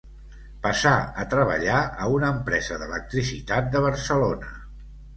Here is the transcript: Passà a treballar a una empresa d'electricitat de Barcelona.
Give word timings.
Passà 0.63 0.93
a 1.25 1.25
treballar 1.35 1.83
a 1.83 2.09
una 2.15 2.33
empresa 2.39 2.81
d'electricitat 2.83 3.73
de 3.77 3.87
Barcelona. 3.89 4.55